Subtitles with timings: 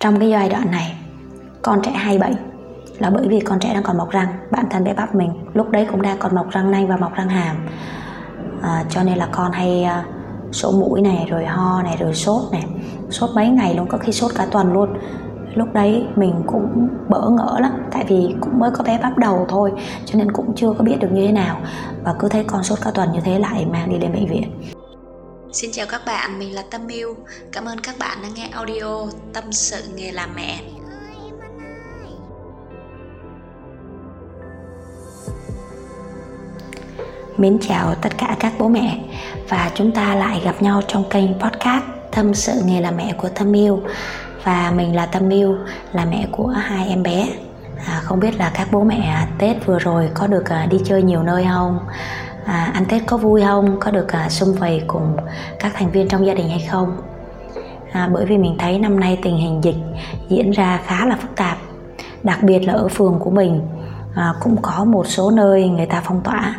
[0.00, 0.96] trong cái giai đoạn này
[1.62, 2.34] con trẻ hay bệnh
[2.98, 5.70] là bởi vì con trẻ đang còn mọc răng bản thân bé bắp mình lúc
[5.70, 7.56] đấy cũng đang còn mọc răng nanh và mọc răng hàm.
[8.62, 12.52] À, cho nên là con hay uh, sổ mũi này rồi ho này rồi sốt
[12.52, 12.64] này.
[13.10, 14.88] Sốt mấy ngày luôn có khi sốt cả tuần luôn.
[15.54, 19.46] Lúc đấy mình cũng bỡ ngỡ lắm tại vì cũng mới có bé bắp đầu
[19.48, 19.72] thôi
[20.04, 21.56] cho nên cũng chưa có biết được như thế nào.
[22.04, 24.50] Và cứ thấy con sốt cả tuần như thế lại mang đi đến bệnh viện.
[25.52, 27.16] Xin chào các bạn, mình là Tâm Miu.
[27.52, 30.60] Cảm ơn các bạn đã nghe audio Tâm sự nghề làm mẹ.
[37.36, 38.98] Mến chào tất cả các bố mẹ
[39.48, 43.28] và chúng ta lại gặp nhau trong kênh podcast Tâm sự nghề làm mẹ của
[43.28, 43.82] Tâm Miu
[44.44, 45.56] và mình là Tâm Miu,
[45.92, 47.28] là mẹ của hai em bé.
[47.86, 51.02] À, không biết là các bố mẹ Tết vừa rồi có được à, đi chơi
[51.02, 51.78] nhiều nơi không?
[52.44, 53.80] À, ăn Tết có vui không?
[53.80, 55.16] Có được à, xung vầy cùng
[55.58, 56.96] các thành viên trong gia đình hay không?
[57.92, 59.76] À, bởi vì mình thấy năm nay tình hình dịch
[60.28, 61.58] diễn ra khá là phức tạp,
[62.22, 63.60] đặc biệt là ở phường của mình
[64.14, 66.54] à, cũng có một số nơi người ta phong tỏa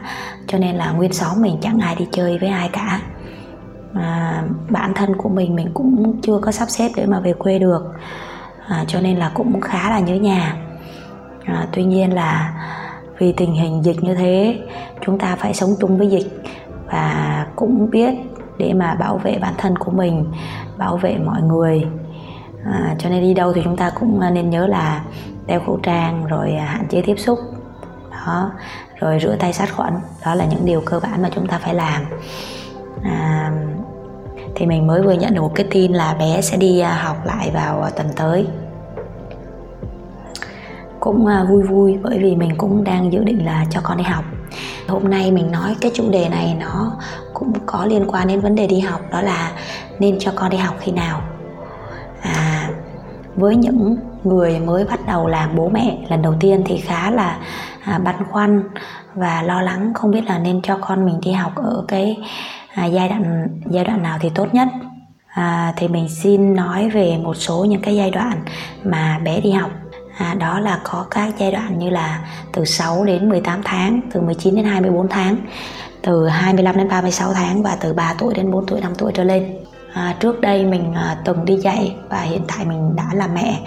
[0.48, 3.02] cho nên là nguyên xóm mình chẳng ai đi chơi với ai cả
[3.94, 7.60] à, bản thân của mình mình cũng chưa có sắp xếp để mà về quê
[7.60, 7.94] được
[8.68, 10.56] à, cho nên là cũng khá là nhớ nhà
[11.46, 12.54] à, tuy nhiên là
[13.22, 14.60] vì tình hình dịch như thế
[15.06, 16.44] chúng ta phải sống chung với dịch
[16.92, 18.14] và cũng biết
[18.58, 20.26] để mà bảo vệ bản thân của mình
[20.78, 21.86] bảo vệ mọi người.
[22.66, 25.04] À, cho nên đi đâu thì chúng ta cũng à, nên nhớ là
[25.46, 27.40] đeo khẩu trang rồi à, hạn chế tiếp xúc.
[28.12, 28.52] Đó
[29.00, 29.94] rồi rửa tay sát khuẩn
[30.26, 32.02] đó là những điều cơ bản mà chúng ta phải làm.
[33.04, 33.52] À,
[34.56, 37.26] thì mình mới vừa nhận được một cái tin là bé sẽ đi à, học
[37.26, 38.48] lại vào tuần tới
[41.02, 44.04] cũng à, vui vui bởi vì mình cũng đang dự định là cho con đi
[44.04, 44.24] học.
[44.88, 46.92] Hôm nay mình nói cái chủ đề này nó
[47.34, 49.52] cũng có liên quan đến vấn đề đi học đó là
[50.00, 51.22] nên cho con đi học khi nào.
[52.22, 52.70] À
[53.36, 57.40] với những người mới bắt đầu làm bố mẹ lần đầu tiên thì khá là
[57.84, 58.64] à, băn khoăn
[59.16, 62.18] và lo lắng không biết là nên cho con mình đi học ở cái
[62.74, 64.68] à, giai đoạn giai đoạn nào thì tốt nhất.
[65.28, 68.44] À, thì mình xin nói về một số những cái giai đoạn
[68.84, 69.72] mà bé đi học
[70.22, 72.20] à, đó là có các giai đoạn như là
[72.54, 75.36] từ 6 đến 18 tháng từ 19 đến 24 tháng
[76.02, 79.24] từ 25 đến 36 tháng và từ 3 tuổi đến 4 tuổi 5 tuổi trở
[79.24, 79.58] lên.
[79.94, 83.60] À, trước đây mình à, từng đi dạy và hiện tại mình đã là mẹ.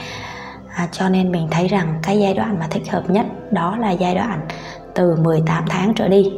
[0.75, 3.91] À, cho nên mình thấy rằng cái giai đoạn mà thích hợp nhất đó là
[3.91, 4.41] giai đoạn
[4.95, 6.33] từ 18 tháng trở đi.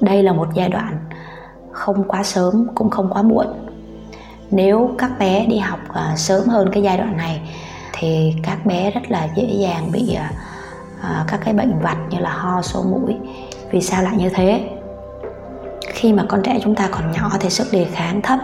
[0.00, 0.98] Đây là một giai đoạn
[1.72, 3.46] không quá sớm cũng không quá muộn.
[4.50, 7.40] Nếu các bé đi học à, sớm hơn cái giai đoạn này
[7.98, 10.16] thì các bé rất là dễ dàng bị
[11.00, 13.14] uh, các cái bệnh vặt như là ho sổ mũi.
[13.70, 14.70] Vì sao lại như thế?
[15.88, 18.38] Khi mà con trẻ chúng ta còn nhỏ thì sức đề kháng thấp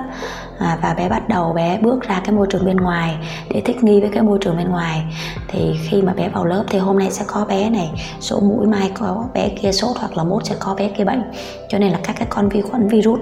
[0.58, 3.16] à, và bé bắt đầu bé bước ra cái môi trường bên ngoài
[3.50, 5.02] để thích nghi với cái môi trường bên ngoài.
[5.48, 8.66] Thì khi mà bé vào lớp thì hôm nay sẽ có bé này sổ mũi
[8.66, 11.22] mai có bé kia sốt hoặc là mốt sẽ có bé kia bệnh.
[11.68, 13.20] Cho nên là các cái con vi khuẩn virus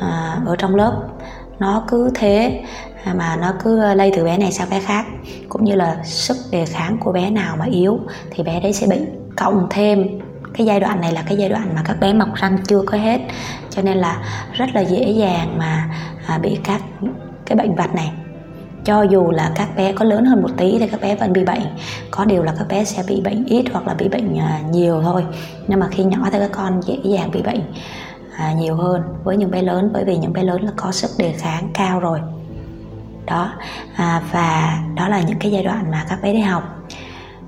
[0.00, 1.02] à, ở trong lớp
[1.58, 2.64] nó cứ thế
[3.04, 5.06] mà nó cứ lây từ bé này sang bé khác.
[5.48, 8.00] Cũng như là sức đề kháng của bé nào mà yếu
[8.30, 8.98] thì bé đấy sẽ bị.
[9.36, 10.20] Cộng thêm
[10.54, 12.98] cái giai đoạn này là cái giai đoạn mà các bé mọc răng chưa có
[12.98, 13.20] hết.
[13.70, 14.22] Cho nên là
[14.52, 15.90] rất là dễ dàng mà
[16.26, 16.80] à, bị các
[17.46, 18.12] cái bệnh vặt này.
[18.84, 21.44] Cho dù là các bé có lớn hơn một tí thì các bé vẫn bị
[21.44, 21.62] bệnh.
[22.10, 25.02] Có điều là các bé sẽ bị bệnh ít hoặc là bị bệnh à, nhiều
[25.02, 25.24] thôi.
[25.66, 27.60] Nhưng mà khi nhỏ thì các con dễ dàng bị bệnh
[28.36, 29.90] à, nhiều hơn với những bé lớn.
[29.92, 32.20] Bởi vì những bé lớn là có sức đề kháng cao rồi
[33.30, 33.52] đó.
[33.96, 36.62] À, và đó là những cái giai đoạn mà các bé đi học.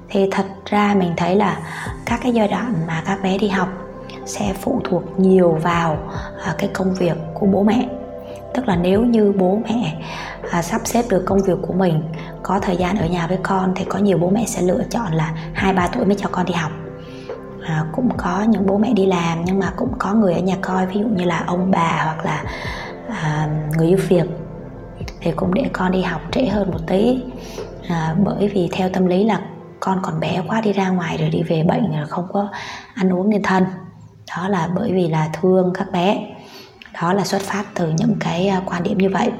[0.08, 1.56] Thì thật ra mình thấy là
[2.06, 3.68] các cái giai đoạn mà các bé đi học
[4.26, 5.98] sẽ phụ thuộc nhiều vào
[6.44, 7.88] à, cái công việc của bố mẹ.
[8.54, 10.02] Tức là nếu như bố mẹ
[10.50, 12.02] à, sắp xếp được công việc của mình
[12.42, 15.12] có thời gian ở nhà với con thì có nhiều bố mẹ sẽ lựa chọn
[15.12, 16.72] là hai ba tuổi mới cho con đi học.
[17.66, 20.56] À, cũng có những bố mẹ đi làm nhưng mà cũng có người ở nhà
[20.60, 22.42] coi ví dụ như là ông bà hoặc là
[23.08, 24.24] à, người giúp việc
[25.22, 27.22] thì cũng để con đi học trễ hơn một tí.
[27.88, 29.40] À, bởi vì theo tâm lý là
[29.80, 32.48] con còn bé quá đi ra ngoài rồi đi về bệnh rồi không có
[32.94, 33.64] ăn uống nên thân.
[34.36, 36.26] Đó là bởi vì là thương các bé.
[37.02, 39.30] Đó là xuất phát từ những cái à, quan điểm như vậy.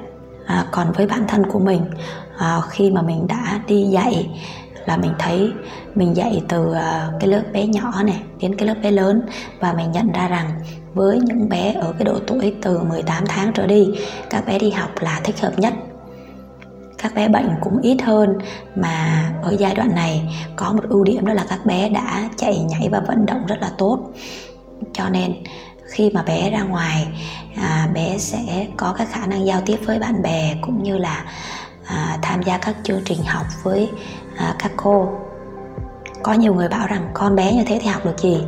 [0.46, 1.84] À, còn với bản thân của mình
[2.38, 4.30] à, khi mà mình đã đi dạy
[4.86, 5.52] là mình thấy
[5.94, 9.22] mình dạy từ à, cái lớp bé nhỏ này đến cái lớp bé lớn
[9.60, 10.50] và mình nhận ra rằng
[10.94, 13.88] với những bé ở cái độ tuổi từ 18 tháng trở đi.
[14.30, 15.74] Các bé đi học là thích hợp nhất.
[16.98, 18.38] Các bé bệnh cũng ít hơn
[18.76, 22.58] mà ở giai đoạn này có một ưu điểm đó là các bé đã chạy
[22.58, 23.98] nhảy và vận động rất là tốt.
[24.92, 25.34] Cho nên
[25.84, 27.06] khi mà bé ra ngoài
[27.56, 31.24] à, bé sẽ có cái khả năng giao tiếp với bạn bè cũng như là
[31.86, 33.90] à, tham gia các chương trình học với
[34.36, 35.08] à, các cô.
[36.22, 38.44] Có nhiều người bảo rằng con bé như thế thì học được gì?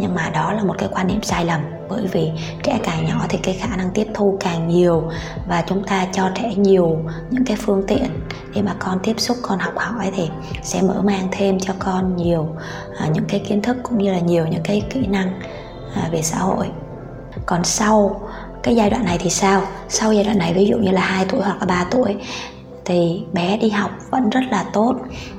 [0.00, 2.30] Nhưng mà đó là một cái quan niệm sai lầm bởi vì
[2.62, 5.10] trẻ càng nhỏ thì cái khả năng tiếp thu càng nhiều
[5.48, 6.98] và chúng ta cho trẻ nhiều
[7.30, 8.06] những cái phương tiện
[8.54, 10.28] để mà con tiếp xúc con học hỏi thì
[10.62, 12.48] sẽ mở mang thêm cho con nhiều
[12.98, 15.40] à, những cái kiến thức cũng như là nhiều những cái kỹ năng
[15.94, 16.66] à, về xã hội.
[17.46, 18.20] Còn sau
[18.62, 19.62] cái giai đoạn này thì sao?
[19.88, 22.16] Sau giai đoạn này ví dụ như là 2 tuổi hoặc là 3 tuổi
[22.84, 24.94] thì bé đi học vẫn rất là tốt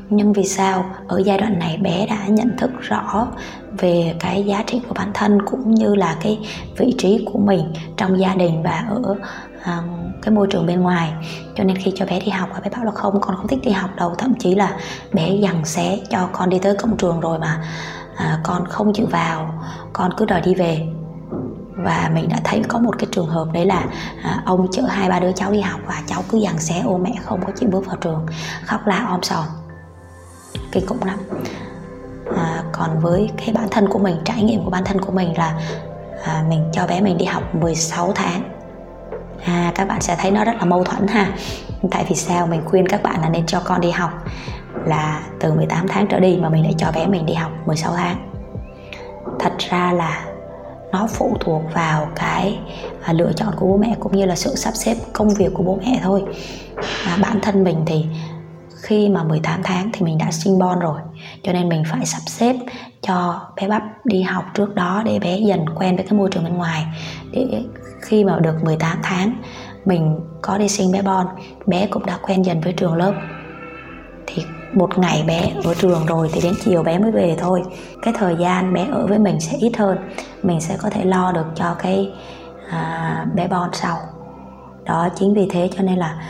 [0.10, 0.86] nhưng vì sao?
[1.08, 3.28] Ở giai đoạn này bé đã nhận thức rõ
[3.78, 6.40] về cái giá trị của bản thân cũng như là cái
[6.78, 9.16] vị trí của mình trong gia đình và ở
[9.64, 9.82] à,
[10.22, 11.14] cái môi trường bên ngoài.
[11.56, 13.60] Cho nên khi cho bé đi học và bé bảo là không con không thích
[13.64, 14.16] đi học đâu.
[14.18, 14.78] Thậm chí là
[15.14, 17.64] bé dằn xé cho con đi tới cổng trường rồi mà
[18.16, 19.64] à, con không chịu vào
[19.94, 20.88] con cứ đòi đi về.
[21.78, 23.86] Và mình đã thấy có một cái trường hợp đấy là
[24.24, 26.98] à, ông chở hai ba đứa cháu đi học và cháu cứ dằn xé ô
[26.98, 28.26] mẹ không có chịu bước vào trường.
[28.66, 29.46] Khóc la om sòm
[30.72, 31.20] kinh khủng lắm.
[32.36, 35.38] À, còn với cái bản thân của mình trải nghiệm của bản thân của mình
[35.38, 35.60] là
[36.24, 38.42] à, mình cho bé mình đi học 16 tháng.
[39.46, 41.34] À, các bạn sẽ thấy nó rất là mâu thuẫn ha.
[41.92, 42.48] Tại vì sao?
[42.48, 44.12] Mình khuyên các bạn là nên cho con đi học
[44.86, 47.94] là từ 18 tháng trở đi mà mình lại cho bé mình đi học 16
[47.96, 48.32] tháng.
[49.40, 50.26] Thật ra là
[50.92, 52.60] nó phụ thuộc vào cái
[53.04, 55.64] à, lựa chọn của bố mẹ cũng như là sự sắp xếp công việc của
[55.64, 56.24] bố mẹ thôi.
[57.06, 58.06] À, bản thân mình thì
[58.86, 61.00] khi mà 18 tháng thì mình đã sinh bon rồi.
[61.44, 62.56] Cho nên mình phải sắp xếp
[63.02, 66.44] cho bé bắp đi học trước đó để bé dần quen với cái môi trường
[66.44, 66.86] bên ngoài.
[67.32, 67.64] Để
[68.02, 69.34] khi mà được 18 tháng
[69.86, 71.28] mình có đi sinh bé bon
[71.66, 73.14] bé cũng đã quen dần với trường lớp.
[74.28, 74.44] Thì
[74.74, 77.64] một ngày bé ở trường rồi thì đến chiều bé mới về thôi.
[78.02, 79.98] Cái thời gian bé ở với mình sẽ ít hơn.
[80.44, 82.12] Mình sẽ có thể lo được cho cái
[82.70, 83.98] à, bé bon sau.
[84.84, 86.22] Đó chính vì thế cho nên là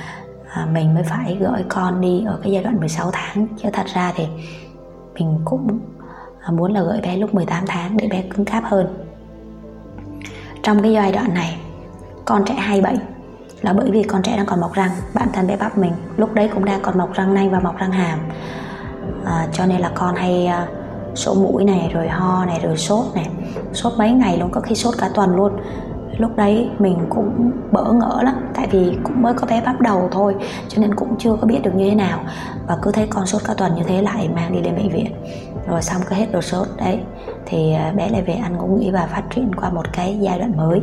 [0.56, 3.48] à, mình mới phải gửi con đi ở cái giai đoạn 16 tháng.
[3.58, 4.28] Chứ thật ra thì
[5.14, 5.80] mình cũng
[6.42, 9.06] à, muốn là gửi bé lúc 18 tháng để bé cứng cáp hơn.
[10.64, 11.58] Trong cái giai đoạn này
[12.26, 12.98] con trẻ hay bệnh
[13.62, 14.92] là bởi vì con trẻ đang còn mọc răng.
[15.14, 17.78] Bản thân bé bắp mình lúc đấy cũng đang còn mọc răng nanh và mọc
[17.78, 18.20] răng hàm.
[19.26, 20.68] À, cho nên là con hay à,
[21.16, 23.30] sổ mũi này rồi ho này rồi sốt này.
[23.74, 25.52] Sốt mấy ngày luôn có khi sốt cả tuần luôn.
[26.18, 28.36] Lúc đấy mình cũng bỡ ngỡ lắm.
[28.54, 30.36] Tại vì cũng mới có bé bắt đầu thôi,
[30.68, 32.20] cho nên cũng chưa có biết được như thế nào.
[32.68, 35.12] Và cứ thấy con sốt cả tuần như thế lại mang đi đến bệnh viện.
[35.68, 37.00] Rồi xong cứ hết đợt sốt, đấy.
[37.46, 40.40] Thì à, bé lại về ăn ngủ nghỉ và phát triển qua một cái giai
[40.40, 40.82] đoạn mới.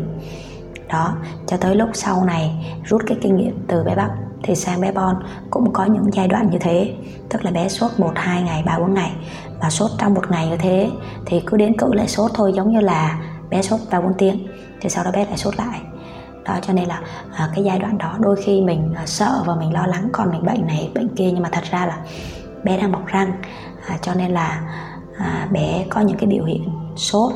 [0.89, 1.15] Đó,
[1.47, 4.11] cho tới lúc sau này, rút cái kinh nghiệm từ bé bắp
[4.43, 5.17] thì sang bé bon,
[5.51, 6.95] cũng có những giai đoạn như thế.
[7.29, 9.13] Tức là bé sốt một, hai ngày, ba, bốn ngày.
[9.61, 10.91] Và sốt trong một ngày như thế
[11.27, 14.47] thì cứ đến cự lại sốt thôi, giống như là bé sốt ba, bốn tiếng.
[14.81, 15.81] Thì sau đó bé lại sốt lại
[16.45, 17.01] đó cho nên là
[17.37, 20.31] à, cái giai đoạn đó đôi khi mình à, sợ và mình lo lắng con
[20.31, 21.31] mình bệnh này bệnh kia.
[21.33, 21.99] Nhưng mà thật ra là
[22.65, 23.33] bé đang mọc răng
[23.87, 24.63] à, cho nên là
[25.19, 27.33] à, bé có những cái biểu hiện sốt.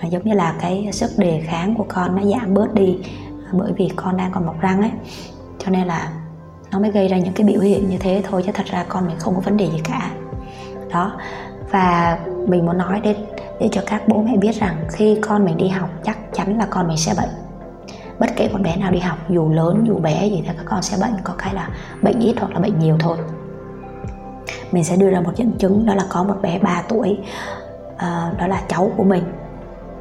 [0.00, 2.98] À, giống như là cái sức đề kháng của con nó giảm bớt đi
[3.46, 4.90] à, bởi vì con đang còn mọc răng ấy.
[5.58, 6.12] Cho nên là
[6.70, 9.06] nó mới gây ra những cái biểu hiện như thế thôi chứ thật ra con
[9.06, 10.10] mình không có vấn đề gì cả.
[10.92, 11.12] Đó
[11.70, 12.18] và
[12.48, 13.16] mình muốn nói đến
[13.60, 16.66] để cho các bố mẹ biết rằng khi con mình đi học chắc chắn là
[16.70, 17.49] con mình sẽ bệnh
[18.20, 20.82] bất kể con bé nào đi học dù lớn dù bé gì thì các con
[20.82, 21.68] sẽ bệnh có cái là
[22.02, 23.18] bệnh ít hoặc là bệnh nhiều thôi.
[24.72, 27.18] Mình sẽ đưa ra một dẫn chứng đó là có một bé 3 tuổi
[27.94, 29.22] uh, đó là cháu của mình.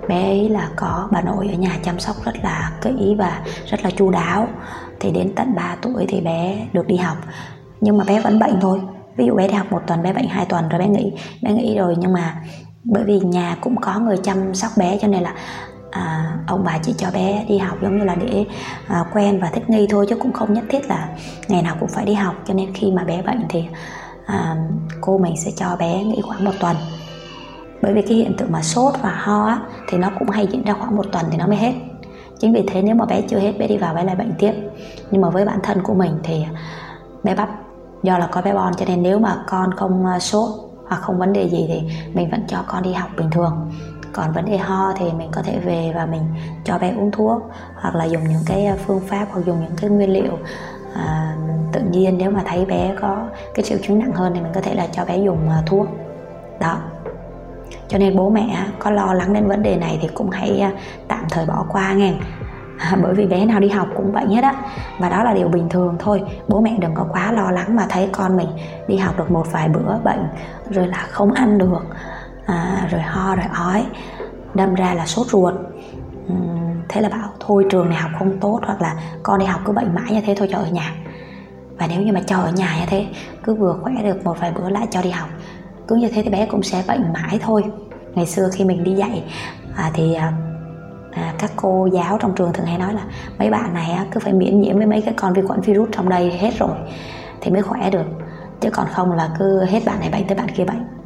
[0.07, 3.83] Bé ấy là có bà nội ở nhà chăm sóc rất là kỹ và rất
[3.83, 4.47] là chu đáo.
[4.99, 7.17] Thì đến tận 3 tuổi thì bé được đi học.
[7.81, 8.81] Nhưng mà bé vẫn bệnh thôi.
[9.15, 11.13] Ví dụ bé đi học một tuần bé bệnh hai tuần rồi bé nghỉ.
[11.41, 12.43] Bé nghỉ rồi nhưng mà
[12.83, 15.33] bởi vì nhà cũng có người chăm sóc bé cho nên là
[15.91, 18.45] à, ông bà chỉ cho bé đi học giống như là để
[18.87, 21.09] à, quen và thích nghi thôi chứ cũng không nhất thiết là
[21.47, 22.35] ngày nào cũng phải đi học.
[22.45, 23.63] Cho nên khi mà bé bệnh thì
[24.25, 24.55] à,
[25.01, 26.75] cô mình sẽ cho bé nghỉ khoảng một tuần.
[27.81, 30.63] Bởi vì cái hiện tượng mà sốt và ho á, thì nó cũng hay diễn
[30.63, 31.73] ra khoảng một tuần thì nó mới hết.
[32.39, 34.53] Chính vì thế nếu mà bé chưa hết bé đi vào bé lại bệnh tiếp.
[35.11, 36.45] Nhưng mà với bản thân của mình thì
[37.23, 37.49] bé bắp
[38.03, 40.49] do là có bé bon cho nên nếu mà con không à, sốt
[40.87, 41.81] hoặc không vấn đề gì thì
[42.13, 43.71] mình vẫn cho con đi học bình thường
[44.13, 46.21] còn vấn đề ho thì mình có thể về và mình
[46.63, 49.75] cho bé uống thuốc hoặc là dùng những cái à, phương pháp hoặc dùng những
[49.81, 50.37] cái nguyên liệu
[50.95, 51.35] à,
[51.71, 52.17] tự nhiên.
[52.17, 54.87] Nếu mà thấy bé có cái triệu chứng nặng hơn thì mình có thể là
[54.91, 55.87] cho bé dùng uh, thuốc.
[56.59, 56.77] Đó.
[57.87, 60.79] Cho nên bố mẹ có lo lắng đến vấn đề này thì cũng hãy uh,
[61.07, 62.13] tạm thời bỏ qua nghe.
[62.77, 64.55] À, bởi vì bé nào đi học cũng bệnh hết á.
[64.99, 66.23] Và đó là điều bình thường thôi.
[66.47, 68.47] Bố mẹ đừng có quá lo lắng mà thấy con mình
[68.87, 70.27] đi học được một vài bữa bệnh
[70.69, 71.85] rồi là không ăn được
[72.49, 73.85] à, rồi ho rồi ói
[74.53, 75.53] đâm ra là sốt ruột.
[76.33, 79.61] Uhm, thế là bảo thôi trường này học không tốt hoặc là con đi học
[79.65, 80.91] cứ bệnh mãi như thế thôi cho ở nhà.
[81.77, 83.07] Và nếu như mà cho ở nhà như thế
[83.43, 85.29] cứ vừa khỏe được một vài bữa lại cho đi học.
[85.87, 87.63] Cứ như thế thì bé cũng sẽ bệnh mãi thôi.
[88.15, 89.23] Ngày xưa khi mình đi dạy
[89.75, 90.33] à, thì à,
[91.11, 93.01] à, các cô giáo trong trường thường hay nói là
[93.39, 95.89] mấy bạn này á, cứ phải miễn nhiễm với mấy cái con vi khuẩn virus
[95.91, 96.75] trong đây hết rồi
[97.41, 98.05] thì mới khỏe được.
[98.61, 100.98] Chứ còn không là cứ hết bạn này bệnh tới bạn kia bệnh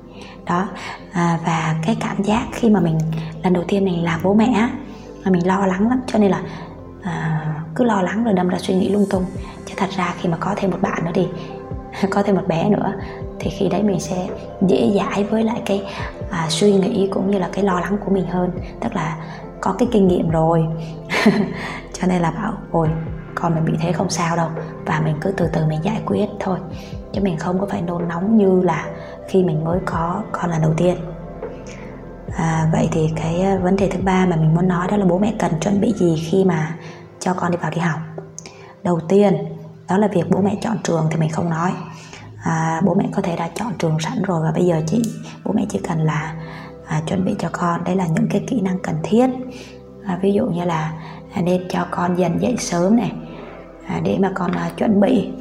[0.45, 0.67] đó.
[1.13, 2.97] À, và cái cảm giác khi mà mình
[3.43, 4.69] lần đầu tiên mình làm bố mẹ
[5.25, 6.01] mà mình lo lắng lắm.
[6.07, 6.41] Cho nên là
[7.03, 7.45] à,
[7.75, 9.25] cứ lo lắng rồi đâm ra suy nghĩ lung tung.
[9.65, 11.27] Chứ thật ra khi mà có thêm một bạn nữa đi
[12.09, 12.93] có thêm một bé nữa
[13.39, 14.27] thì khi đấy mình sẽ
[14.61, 15.83] dễ dãi với lại cái
[16.31, 18.51] à, suy nghĩ cũng như là cái lo lắng của mình hơn.
[18.79, 19.17] Tức là
[19.61, 20.65] có cái kinh nghiệm rồi.
[21.93, 22.89] Cho nên là bảo ôi
[23.35, 24.49] con mình bị thế không sao đâu.
[24.85, 26.59] Và mình cứ từ từ mình giải quyết thôi
[27.13, 28.87] chứ mình không có phải nôn nóng như là
[29.27, 30.95] khi mình mới có con lần đầu tiên.
[32.37, 35.05] À, vậy thì cái à, vấn đề thứ ba mà mình muốn nói đó là
[35.05, 36.75] bố mẹ cần chuẩn bị gì khi mà
[37.19, 37.99] cho con đi vào đi học?
[38.83, 39.37] Đầu tiên
[39.89, 41.71] đó là việc bố mẹ chọn trường thì mình không nói.
[42.43, 45.01] À, bố mẹ có thể đã chọn trường sẵn rồi và bây giờ chị
[45.43, 46.35] bố mẹ chỉ cần là
[46.85, 47.83] à, chuẩn bị cho con.
[47.83, 49.29] Đấy là những cái kỹ năng cần thiết.
[50.05, 50.93] À, ví dụ như là
[51.33, 53.11] à, nên cho con dần dậy sớm này
[53.87, 55.31] à, để mà con à, chuẩn bị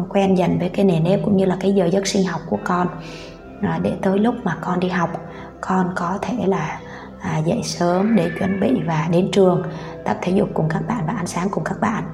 [0.00, 2.40] con quen dần với cái nền nếp cũng như là cái giờ giấc sinh học
[2.50, 2.88] của con.
[3.62, 5.10] À, để tới lúc mà con đi học
[5.60, 6.80] con có thể là
[7.20, 9.62] à, dậy sớm để chuẩn bị và đến trường.
[10.04, 12.04] Tập thể dục cùng các bạn và ăn sáng cùng các bạn.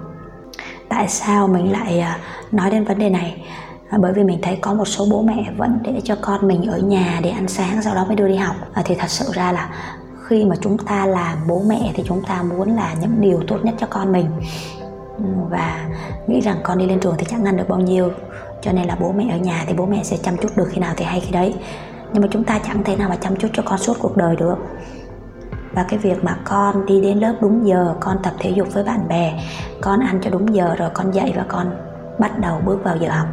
[0.89, 2.19] Tại sao mình lại à,
[2.53, 3.45] nói đến vấn đề này?
[3.91, 6.67] À, bởi vì mình thấy có một số bố mẹ vẫn để cho con mình
[6.67, 8.57] ở nhà để ăn sáng sau đó mới đưa đi học.
[8.73, 9.71] À, thì thật sự ra là
[10.29, 13.59] khi mà chúng ta làm bố mẹ thì chúng ta muốn là những điều tốt
[13.63, 14.27] nhất cho con mình
[15.51, 15.89] và
[16.27, 18.11] nghĩ rằng con đi lên trường thì chẳng ngăn được bao nhiêu.
[18.61, 20.81] Cho nên là bố mẹ ở nhà thì bố mẹ sẽ chăm chút được khi
[20.81, 21.55] nào thì hay khi đấy.
[22.13, 24.37] Nhưng mà chúng ta chẳng thể nào mà chăm chút cho con suốt cuộc đời
[24.37, 24.57] được.
[25.73, 28.85] Và cái việc mà con đi đến lớp đúng giờ, con tập thể dục với
[28.85, 29.41] bạn bè,
[29.81, 31.71] con ăn cho đúng giờ, rồi con dậy và con
[32.19, 33.27] bắt đầu bước vào giờ học,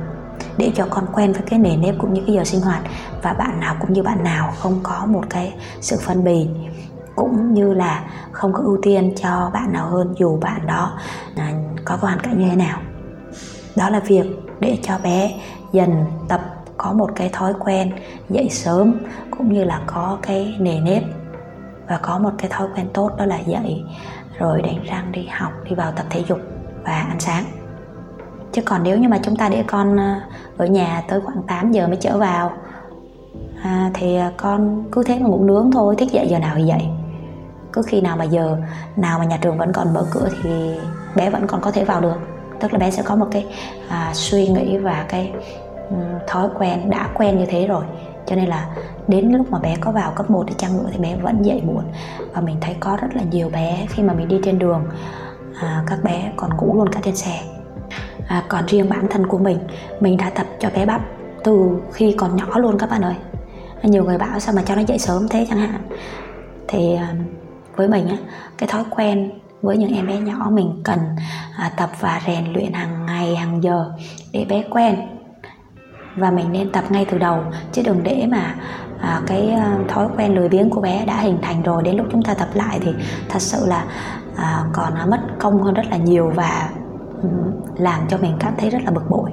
[0.58, 2.82] để cho con quen với cái nền nếp cũng như cái giờ sinh hoạt.
[3.22, 6.50] Và bạn nào cũng như bạn nào không có một cái sự phân bì,
[7.16, 10.92] cũng như là không có ưu tiên cho bạn nào hơn dù bạn đó
[11.36, 11.52] à,
[11.86, 12.82] có hoàn cảnh như thế nào.
[13.76, 14.26] Đó là việc
[14.60, 15.32] để cho bé
[15.72, 16.42] dần tập
[16.78, 17.92] có một cái thói quen
[18.30, 18.94] dậy sớm
[19.32, 21.04] cũng như là có cái nề nếp
[21.88, 23.84] và có một cái thói quen tốt đó là dậy
[24.38, 26.40] rồi đánh răng đi học đi vào tập thể dục
[26.84, 27.44] và ăn sáng.
[28.52, 30.22] Chứ còn nếu như mà chúng ta để con ờ,
[30.58, 32.52] ở nhà tới khoảng 8 giờ mới trở vào
[33.64, 36.64] à, thì ờ, con cứ thế mà ngủ nướng thôi thích dậy giờ nào thì
[36.64, 36.88] dậy.
[37.74, 38.58] Cứ khi nào mà giờ
[38.96, 40.76] nào mà nhà trường vẫn còn mở cửa thì
[41.16, 42.18] bé vẫn còn có thể vào được.
[42.60, 43.46] Tức là bé sẽ có một cái
[43.90, 45.32] à, suy nghĩ và cái
[45.90, 47.84] um, thói quen đã quen như thế rồi.
[48.26, 48.68] Cho nên là
[49.08, 51.62] đến lúc mà bé có vào cấp 1 thì chăng nữa thì bé vẫn dậy
[51.66, 51.84] muộn.
[52.34, 54.84] Và mình thấy có rất là nhiều bé khi mà mình đi trên đường
[55.62, 57.40] à, các bé còn ngủ luôn cả trên xe.
[58.28, 59.58] À, còn riêng bản thân của mình
[60.00, 61.02] mình đã tập cho bé bắp
[61.44, 63.16] từ khi còn nhỏ luôn các bạn ơi.
[63.84, 65.82] Nhiều người bảo sao mà cho nó dậy sớm thế chẳng hạn.
[66.68, 67.16] Thì à,
[67.76, 68.18] với mình á
[68.58, 69.32] cái thói quen
[69.64, 71.00] với những em bé nhỏ mình cần
[71.58, 73.92] à, tập và rèn luyện hàng ngày hàng giờ
[74.32, 74.96] để bé quen.
[76.16, 77.40] Và mình nên tập ngay từ đầu
[77.72, 78.56] chứ đừng để mà
[79.02, 82.08] à, cái à, thói quen lười biếng của bé đã hình thành rồi đến lúc
[82.12, 82.92] chúng ta tập lại thì
[83.30, 83.86] thật sự là
[84.36, 86.70] à, còn à, mất công hơn rất là nhiều và
[87.78, 89.32] làm cho mình cảm thấy rất là bực bội.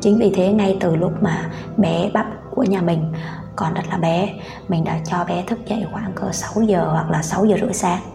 [0.00, 3.12] Chính vì thế ngay từ lúc mà bé bắp của nhà mình
[3.56, 4.28] còn rất là bé
[4.68, 7.72] mình đã cho bé thức dậy khoảng cỡ 6 giờ hoặc là 6 giờ rưỡi
[7.72, 8.13] sáng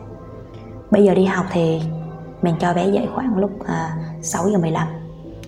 [0.91, 1.81] bây giờ đi học thì
[2.41, 4.87] mình cho bé dậy khoảng lúc à, 6 giờ 15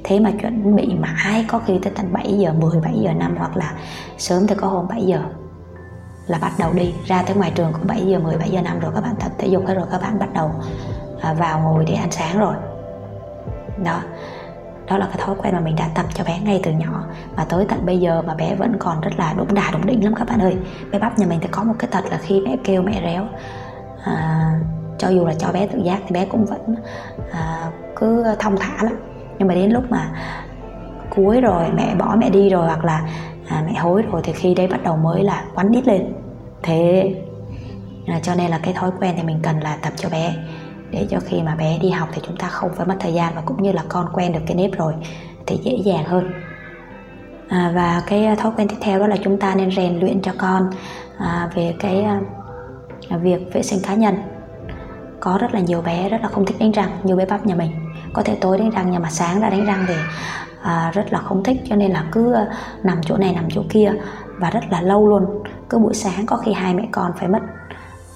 [0.04, 3.36] thế mà chuẩn bị mãi có khi tới tận 7 giờ 10 7 giờ 5
[3.38, 3.74] hoặc là
[4.18, 5.24] sớm thì có hôm 7 giờ
[6.28, 6.94] là bắt đầu đi.
[7.06, 9.32] Ra tới ngoài trường cũng 7 giờ 10 7 giờ 5 rồi các bạn tập
[9.38, 10.52] thể dục hết rồi các bạn bắt đầu
[11.22, 12.56] à, vào ngồi để ăn sáng rồi.
[13.84, 14.02] Đó.
[14.88, 17.06] Đó là cái thói quen mà mình đã tập cho bé ngay từ nhỏ.
[17.36, 20.04] Và tới tận bây giờ mà bé vẫn còn rất là đúng đà đúng đỉnh
[20.04, 20.58] lắm các bạn ơi.
[20.92, 23.26] Bé bắp nhà mình thì có một cái tật là khi mẹ kêu mẹ réo
[24.06, 24.51] à,
[25.02, 26.76] cho dù là cho bé tự giác thì bé cũng vẫn
[27.32, 28.94] à, cứ thông thả lắm.
[29.40, 30.10] Nhưng mà đến lúc mà
[31.16, 33.08] cuối rồi mẹ bỏ mẹ đi rồi hoặc là
[33.48, 36.14] à, mẹ hối rồi thì khi đấy bắt đầu mới là quắn đít lên.
[36.64, 37.14] Thế
[38.08, 40.36] à, cho nên là cái thói quen thì mình cần là tập cho bé.
[40.92, 43.34] Để cho khi mà bé đi học thì chúng ta không phải mất thời gian
[43.36, 44.94] và cũng như là con quen được cái nếp rồi
[45.46, 46.32] thì dễ dàng hơn.
[47.48, 50.32] À, và cái thói quen tiếp theo đó là chúng ta nên rèn luyện cho
[50.38, 50.70] con
[51.18, 52.04] à, về cái
[53.10, 54.16] à, việc vệ sinh cá nhân
[55.22, 57.56] có rất là nhiều bé rất là không thích đánh răng như bé bắp nhà
[57.56, 57.72] mình.
[58.14, 59.94] Có thể tối đánh răng nhưng mà sáng ra đánh răng thì
[60.62, 62.48] à, rất là không thích cho nên là cứ à,
[62.84, 63.92] nằm chỗ này nằm chỗ kia
[64.38, 65.44] và rất là lâu luôn.
[65.70, 67.40] Cứ buổi sáng có khi hai mẹ con phải mất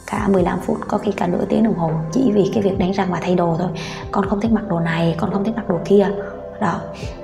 [0.08, 2.92] cả 15 phút có khi cả nửa tiếng đồng hồ chỉ vì cái việc đánh
[2.92, 3.70] răng và thay đồ thôi.
[4.12, 6.08] Con không thích mặc đồ này con không thích mặc đồ kia.
[6.62, 6.80] Đó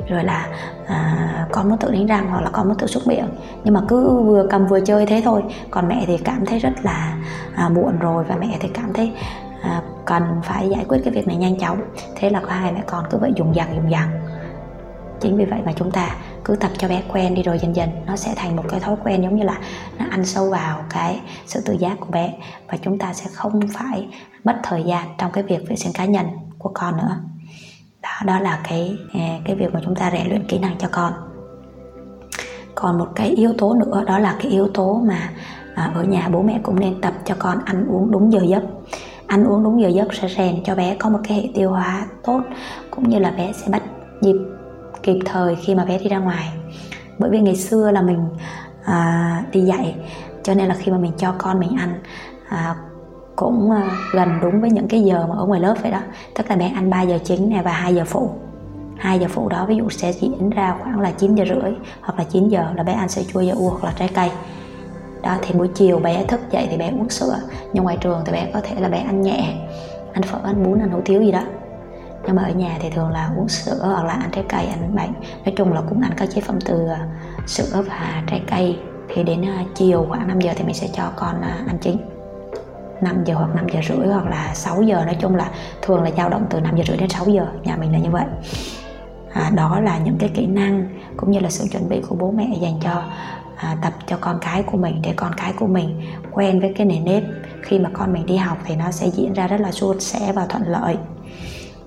[0.07, 0.47] rồi là
[0.87, 3.27] à, con muốn tự đánh răng hoặc là con muốn tự xúc miệng.
[3.63, 5.43] Nhưng mà cứ vừa cầm vừa chơi thế thôi.
[5.71, 7.17] Còn mẹ thì cảm thấy rất là
[7.55, 9.13] à, muộn rồi và mẹ thì cảm thấy
[9.61, 11.81] à, cần phải giải quyết cái việc này nhanh chóng.
[12.15, 14.09] Thế là có hai mẹ con cứ vậy dùng dằng dùng dằng.
[15.19, 16.15] Chính vì vậy mà chúng ta
[16.45, 18.95] cứ tập cho bé quen đi rồi dần dần nó sẽ thành một cái thói
[19.03, 19.57] quen giống như là
[19.99, 22.33] nó ăn sâu vào cái sự tự giác của bé.
[22.67, 24.07] Và chúng ta sẽ không phải
[24.43, 26.25] mất thời gian trong cái việc vệ sinh cá nhân
[26.57, 27.17] của con nữa.
[28.01, 30.87] Đó đó là cái à, cái việc mà chúng ta rèn luyện kỹ năng cho
[30.91, 31.13] con.
[32.75, 35.29] Còn một cái yếu tố nữa đó là cái yếu tố mà
[35.75, 38.63] à, ở nhà bố mẹ cũng nên tập cho con ăn uống đúng giờ giấc
[39.31, 42.05] ăn uống đúng giờ giấc sẽ rèn cho bé có một cái hệ tiêu hóa
[42.23, 42.41] tốt
[42.89, 43.81] cũng như là bé sẽ bắt
[44.21, 44.35] nhịp
[45.03, 46.49] kịp thời khi mà bé đi ra ngoài.
[47.19, 48.19] Bởi vì ngày xưa là mình
[48.83, 49.95] à, đi dạy
[50.43, 51.93] cho nên là khi mà mình cho con mình ăn
[52.49, 52.75] à,
[53.35, 55.99] cũng à, gần đúng với những cái giờ mà ở ngoài lớp vậy đó.
[56.35, 58.29] Tức là bé ăn 3 giờ chính này và 2 giờ phụ.
[58.97, 62.19] 2 giờ phụ đó ví dụ sẽ diễn ra khoảng là 9 giờ rưỡi hoặc
[62.19, 64.29] là 9 giờ là bé ăn sữa chua da u hoặc là trái cây
[65.21, 67.39] đó thì buổi chiều bé thức dậy thì bé uống sữa.
[67.73, 69.53] Nhưng ngoài trường thì bé có thể là bé ăn nhẹ.
[70.13, 71.41] Ăn phở ăn bún ăn hủ tiếu gì đó.
[72.25, 74.95] Nhưng mà ở nhà thì thường là uống sữa hoặc là ăn trái cây ăn
[74.95, 75.13] bánh
[75.45, 77.07] nói chung là cũng ăn các chế phẩm từ à,
[77.47, 78.79] sữa và trái cây.
[79.09, 81.97] Thì đến à, chiều khoảng 5 giờ thì mình sẽ cho con à, ăn chính.
[83.01, 85.05] 5 giờ hoặc 5 giờ rưỡi hoặc là 6 giờ.
[85.05, 85.51] Nói chung là
[85.81, 87.45] thường là dao động từ 5 giờ rưỡi đến 6 giờ.
[87.63, 88.25] Nhà mình là như vậy.
[89.33, 92.31] À, đó là những cái kỹ năng cũng như là sự chuẩn bị của bố
[92.31, 93.03] mẹ dành cho
[93.61, 96.01] à, tập cho con cái của mình để con cái của mình
[96.31, 97.23] quen với cái nền nếp.
[97.61, 100.31] Khi mà con mình đi học thì nó sẽ diễn ra rất là suôn sẻ
[100.35, 100.97] và thuận lợi.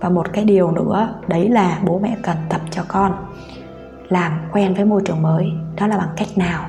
[0.00, 3.12] Và một cái điều nữa đấy là bố mẹ cần tập cho con
[4.08, 5.52] làm quen với môi trường mới.
[5.76, 6.66] Đó là bằng cách nào?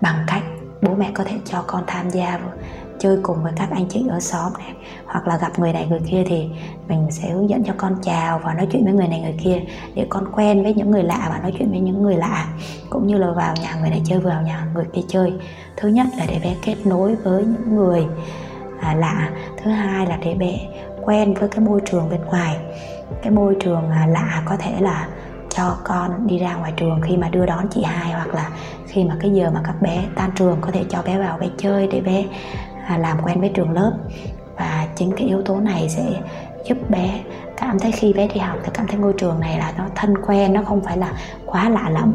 [0.00, 0.42] Bằng cách
[0.82, 2.40] bố mẹ có thể cho con tham gia
[2.98, 4.72] chơi cùng với các anh chị ở xóm này
[5.06, 6.48] hoặc là gặp người này người kia thì
[6.88, 9.60] mình sẽ hướng dẫn cho con chào và nói chuyện với người này người kia
[9.94, 12.46] để con quen với những người lạ và nói chuyện với những người lạ
[12.90, 15.32] cũng như là vào nhà người này chơi vào nhà người kia chơi.
[15.76, 18.06] Thứ nhất là để bé kết nối với những người
[18.80, 19.30] à, lạ.
[19.62, 20.58] Thứ hai là để bé
[21.02, 22.56] quen với cái môi trường bên ngoài.
[23.22, 25.08] Cái môi trường à, lạ có thể là
[25.50, 28.50] cho con đi ra ngoài trường khi mà đưa đón chị hai hoặc là
[28.86, 31.46] khi mà cái giờ mà các bé tan trường có thể cho bé vào bé
[31.58, 32.24] chơi để bé
[32.96, 33.92] làm quen với trường lớp.
[34.56, 36.04] Và chính cái yếu tố này sẽ
[36.64, 37.20] giúp bé
[37.56, 40.14] cảm thấy khi bé đi học thì cảm thấy ngôi trường này là nó thân
[40.26, 41.12] quen nó không phải là
[41.46, 42.12] quá lạ lẫm.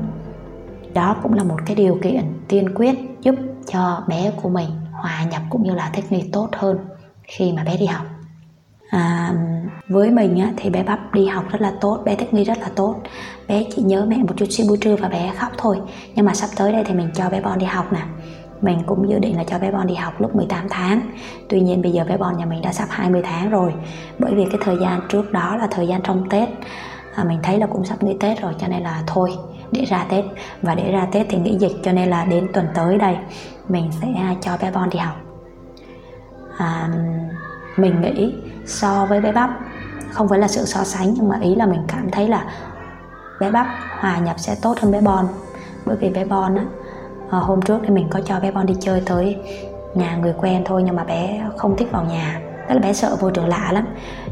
[0.94, 3.36] Đó cũng là một cái điều kiện tiên quyết giúp
[3.72, 6.78] cho bé của mình hòa nhập cũng như là thích nghi tốt hơn
[7.24, 8.06] khi mà bé đi học.
[8.90, 9.34] À,
[9.88, 12.58] với mình á, thì bé bắp đi học rất là tốt bé thích nghi rất
[12.60, 12.96] là tốt.
[13.48, 15.78] Bé chỉ nhớ mẹ một chút xíu buổi trưa và bé khóc thôi.
[16.16, 18.02] Nhưng mà sắp tới đây thì mình cho bé Bon đi học nè
[18.64, 21.02] mình cũng dự định là cho bé Bon đi học lúc 18 tháng.
[21.50, 23.74] Tuy nhiên bây giờ bé Bon nhà mình đã sắp 20 tháng rồi.
[24.20, 26.50] Bởi vì cái thời gian trước đó là thời gian trong Tết.
[27.16, 29.34] À, Mình thấy là cũng sắp nghỉ Tết rồi cho nên là thôi
[29.72, 30.26] để ra Tết.
[30.62, 33.18] Và để ra Tết thì nghỉ dịch cho nên là đến tuần tới đây
[33.70, 35.16] Mình sẽ à, cho bé Bon đi học.
[36.58, 36.90] À,
[37.78, 38.34] Mình nghĩ
[38.66, 39.50] so với bé Bắp
[40.12, 42.46] Không phải là sự so sánh nhưng mà ý là mình cảm thấy là
[43.40, 43.68] bé Bắp
[44.00, 45.28] hòa nhập sẽ tốt hơn bé Bon.
[45.86, 46.66] Bởi vì bé Bon á,
[47.34, 49.38] à, hôm trước thì mình có cho bé Bon đi chơi tới
[49.96, 52.42] nhà người quen thôi nhưng mà bé không thích vào nhà.
[52.68, 53.88] Tức là bé sợ môi trường lạ lắm.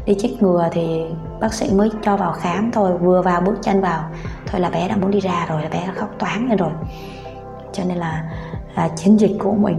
[0.06, 1.04] Đi chích ngừa thì
[1.40, 4.04] bác sĩ mới cho vào khám thôi vừa vào bước chân vào.
[4.46, 6.70] Thôi là bé đã muốn đi ra rồi là bé khóc toáng lên rồi.
[7.72, 8.24] Cho nên là,
[8.76, 9.78] là chiến dịch của mình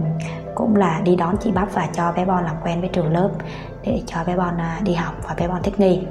[0.54, 3.30] cũng là đi đón chị bắp và cho bé Bon làm quen với trường lớp
[3.82, 6.02] để cho bé Bon à, đi học và bé Bon thích nghi.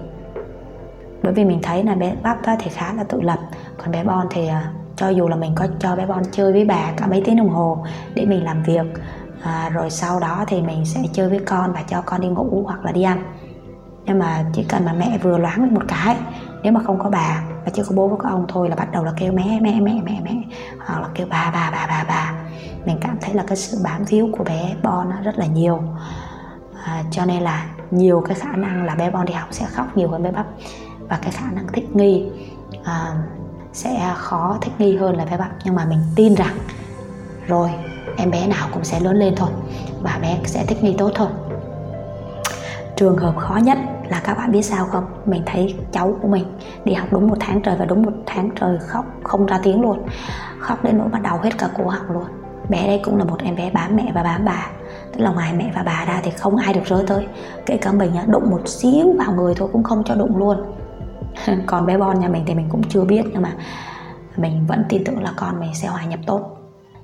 [1.23, 3.39] Bởi vì mình thấy là bé bắp thì khá là tự lập
[3.77, 6.65] còn bé Bon thì à, cho dù là mình có cho bé Bon chơi với
[6.65, 8.85] bà cả mấy tiếng đồng hồ để mình làm việc
[9.41, 12.63] à, rồi sau đó thì mình sẽ chơi với con và cho con đi ngủ
[12.65, 13.23] hoặc là đi ăn.
[14.05, 16.17] Nhưng mà chỉ cần mà mẹ vừa loáng lên một cái
[16.63, 18.91] nếu mà không có bà và chỉ có bố với có ông thôi là bắt
[18.91, 20.35] đầu là kêu mẹ mẹ mẹ mẹ mẹ
[20.85, 22.33] hoặc là kêu bà bà bà bà bà
[22.85, 25.83] mình cảm thấy là cái sự bám víu của bé Bon nó rất là nhiều.
[26.83, 29.97] À, cho nên là nhiều cái khả năng là bé Bon đi học sẽ khóc
[29.97, 30.45] nhiều hơn bé Bắp
[31.09, 32.25] và cái khả năng thích nghi.
[32.83, 33.13] À,
[33.73, 35.51] sẽ khó thích nghi hơn là bé bạn.
[35.65, 36.55] Nhưng mà mình tin rằng,
[37.47, 37.69] rồi,
[38.17, 39.49] em bé nào cũng sẽ lớn lên thôi.
[40.01, 41.27] Và bé sẽ thích nghi tốt thôi.
[42.95, 43.77] Trường hợp khó nhất
[44.09, 45.05] là các bạn biết sao không?
[45.25, 46.45] Mình thấy cháu của mình
[46.85, 49.81] đi học đúng một tháng trời và đúng một tháng trời khóc, không ra tiếng
[49.81, 50.07] luôn.
[50.59, 52.23] Khóc đến nỗi bắt đầu hết cả cổ họng luôn.
[52.69, 54.67] Bé đây cũng là một em bé bám mẹ và bám bà.
[55.11, 57.27] Tức là ngoài mẹ và bà ra thì không ai được rơi tới.
[57.65, 60.57] Kể cả mình đụng một xíu vào người thôi cũng không cho đụng luôn.
[61.65, 63.53] còn bé Bon nhà mình thì mình cũng chưa biết, nhưng mà
[64.37, 66.57] mình vẫn tin tưởng là con mình sẽ hòa nhập tốt.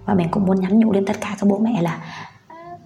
[0.06, 2.00] Và mình cũng muốn nhắn nhủ đến tất cả các bố mẹ là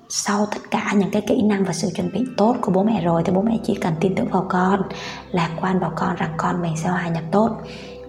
[0.09, 3.01] sau tất cả những cái kỹ năng và sự chuẩn bị tốt của bố mẹ
[3.03, 4.81] rồi thì bố mẹ chỉ cần tin tưởng vào con,
[5.31, 7.57] lạc quan vào con rằng con mình sẽ hòa nhập tốt.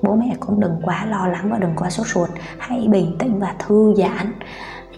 [0.03, 2.31] Bố mẹ cũng đừng quá lo lắng và đừng quá sốt ruột.
[2.59, 4.33] Hãy bình tĩnh và thư giãn,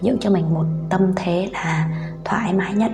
[0.01, 1.89] giữ cho mình một tâm thế là
[2.25, 2.91] thoải mái nhất.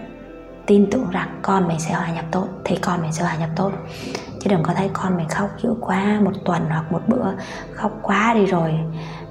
[0.65, 3.49] Tin tưởng rằng con mình sẽ hòa nhập tốt, thì con mình sẽ hòa nhập
[3.55, 3.71] tốt
[4.43, 7.31] chứ đừng có thấy con mình khóc dữ quá một tuần hoặc một bữa
[7.73, 8.79] khóc quá đi rồi.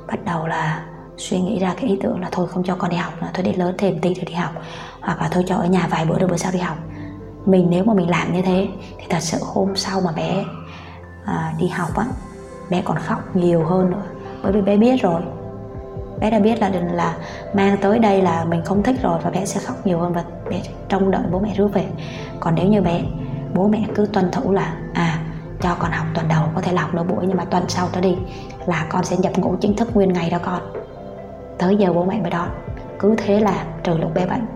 [0.07, 0.85] Bắt đầu là
[1.17, 3.45] suy nghĩ ra cái ý tưởng là thôi không cho con đi học nữa thôi
[3.45, 4.53] để lớn thêm tí rồi đi học.
[5.01, 6.77] Hoặc là thôi cho ở nhà vài bữa rồi bữa sau đi học.
[7.47, 10.45] Mình nếu mà mình làm như thế thì thật sự hôm sau mà bé
[11.25, 12.07] à, đi học á
[12.71, 14.03] bé còn khóc nhiều hơn nữa.
[14.43, 15.23] Bởi vì bé biết rồi.
[16.21, 17.17] Bé đã biết là là
[17.55, 20.25] mang tới đây là mình không thích rồi và bé sẽ khóc nhiều hơn và
[20.51, 21.87] bé trông đợi bố mẹ rước về.
[22.41, 23.01] Còn nếu như bé
[23.55, 25.19] bố mẹ cứ tuân thủ là à
[25.61, 27.89] cho con học tuần đầu, có thể là học nửa buổi nhưng mà tuần sau
[27.93, 28.17] tới đi,
[28.67, 30.61] là con sẽ nhập ngũ chính thức nguyên ngày đó con.
[31.59, 32.49] Tới giờ bố mẹ mới đón.
[32.99, 34.47] Cứ thế là trừ lúc bé bệnh.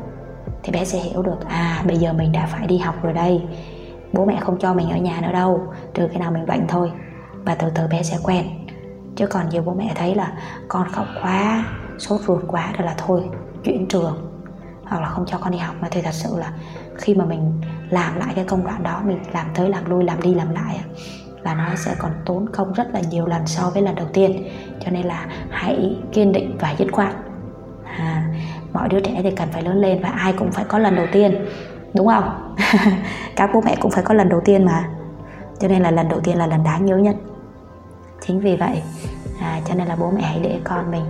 [0.62, 3.42] Thì bé sẽ hiểu được à bây giờ mình đã phải đi học rồi đây.
[4.12, 5.61] Bố mẹ không cho mình ở nhà nữa đâu,
[5.94, 6.92] trừ khi nào mình bệnh thôi.
[7.44, 8.46] Và từ từ bé sẽ quen.
[9.16, 10.32] Chứ còn nhiều bố mẹ thấy là
[10.68, 11.64] con khóc quá,
[11.98, 13.22] sốt ruột quá rồi là thôi,
[13.64, 14.30] chuyển trường.
[14.85, 16.52] Hoặc là không cho con đi học mà thì thật sự là
[16.94, 20.22] khi mà mình làm lại cái công đoạn đó mình làm tới làm lui làm
[20.22, 20.81] đi làm lại
[21.42, 24.49] là nó sẽ còn tốn công rất là nhiều lần so với lần đầu tiên.
[24.81, 27.14] Cho nên là hãy kiên định và dứt khoát.
[27.99, 28.25] À,
[28.72, 31.07] mọi đứa trẻ thì cần phải lớn lên và ai cũng phải có lần đầu
[31.12, 31.46] tiên
[31.94, 32.55] đúng không?
[33.37, 34.88] Các bố mẹ cũng phải có lần đầu tiên mà.
[35.61, 37.16] Cho nên là lần đầu tiên là lần đáng nhớ nhất.
[38.20, 38.83] Chính vì vậy
[39.40, 41.05] à, cho nên là bố mẹ hãy để con mình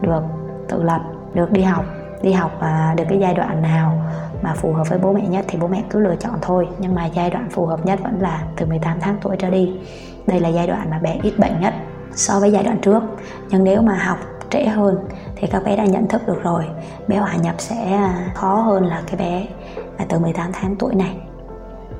[0.00, 0.22] được
[0.68, 1.00] tự lập
[1.34, 1.84] được đi học
[2.22, 4.04] đi học à, được cái giai đoạn nào
[4.42, 6.68] mà phù hợp với bố mẹ nhất thì bố mẹ cứ lựa chọn thôi.
[6.78, 9.72] Nhưng mà giai đoạn phù hợp nhất vẫn là từ 18 tháng tuổi trở đi.
[10.26, 11.74] Đây là giai đoạn mà bé ít bệnh nhất
[12.14, 13.02] so với giai đoạn trước.
[13.50, 14.18] Nhưng nếu mà học
[14.50, 14.98] trễ hơn
[15.36, 16.64] thì các bé đã nhận thức được rồi.
[17.08, 19.46] Bé hòa nhập sẽ à, khó hơn là cái bé
[20.08, 21.16] từ 18 tháng tuổi này.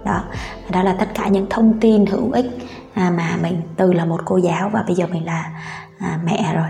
[0.05, 0.25] Đó
[0.73, 2.47] đó là tất cả những thông tin hữu ích
[2.95, 5.51] à, mà mình, từ là một cô giáo và bây giờ mình là
[5.99, 6.69] à, mẹ rồi.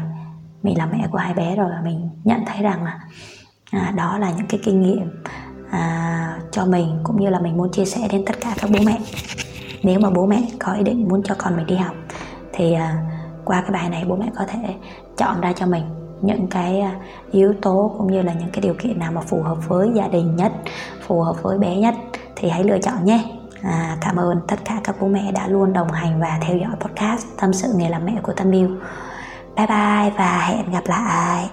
[0.62, 2.98] Mình là mẹ của hai bé rồi và mình nhận thấy rằng là
[3.96, 5.22] đó là những cái kinh nghiệm
[5.70, 8.78] à, cho mình cũng như là mình muốn chia sẻ đến tất cả các bố
[8.86, 8.98] mẹ.
[9.82, 11.94] Nếu mà bố mẹ có ý định muốn cho con mình đi học
[12.52, 13.02] thì à,
[13.44, 14.74] qua cái bài này bố mẹ có thể
[15.16, 15.84] chọn ra cho mình
[16.22, 16.94] những cái à,
[17.32, 20.08] yếu tố cũng như là những cái điều kiện nào mà phù hợp với gia
[20.08, 20.52] đình nhất
[21.06, 21.94] phù hợp với bé nhất
[22.36, 23.24] thì hãy lựa chọn nhé.
[23.62, 26.76] À, cảm ơn tất cả các bố mẹ đã luôn đồng hành và theo dõi
[26.80, 28.68] podcast tâm sự nghề làm mẹ của tâm yêu.
[29.56, 31.50] Bye bye và hẹn gặp lại.